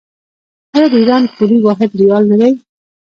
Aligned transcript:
آیا 0.75 0.87
د 0.91 0.93
ایران 1.01 1.23
پولي 1.35 1.57
واحد 1.61 1.91
ریال 1.99 2.23
نه 2.31 2.35
دی؟ 2.41 2.51